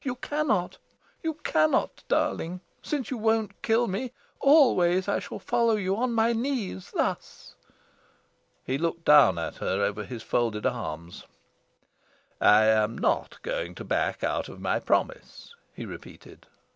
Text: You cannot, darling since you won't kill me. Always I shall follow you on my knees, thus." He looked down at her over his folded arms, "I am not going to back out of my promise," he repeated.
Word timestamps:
You 0.03 0.15
cannot, 0.15 0.79
darling 2.07 2.61
since 2.81 3.11
you 3.11 3.17
won't 3.19 3.61
kill 3.61 3.87
me. 3.87 4.13
Always 4.39 5.07
I 5.07 5.19
shall 5.19 5.37
follow 5.37 5.75
you 5.75 5.95
on 5.95 6.11
my 6.13 6.33
knees, 6.33 6.89
thus." 6.89 7.53
He 8.65 8.79
looked 8.79 9.05
down 9.05 9.37
at 9.37 9.57
her 9.57 9.83
over 9.83 10.03
his 10.03 10.23
folded 10.23 10.65
arms, 10.65 11.25
"I 12.39 12.65
am 12.65 12.97
not 12.97 13.39
going 13.43 13.75
to 13.75 13.83
back 13.83 14.23
out 14.23 14.49
of 14.49 14.59
my 14.59 14.79
promise," 14.79 15.53
he 15.71 15.85
repeated. 15.85 16.47